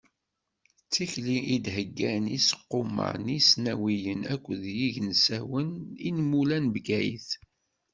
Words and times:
D 0.85 0.89
tikli 0.93 1.37
i 1.53 1.55
d-heggan 1.65 2.23
yiseqquma 2.33 3.09
n 3.23 3.25
yisnawiyen 3.35 4.21
akked 4.33 4.61
yigensasen 4.79 5.69
inmula 6.07 6.57
n 6.63 6.65
Bgayet. 6.73 7.29